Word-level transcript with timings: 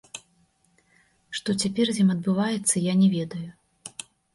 Што 1.41 1.49
цяпер 1.65 1.85
з 1.95 2.03
ім 2.07 2.13
адбываецца, 2.17 2.85
я 2.91 3.01
не 3.07 3.15
ведаю. 3.17 3.49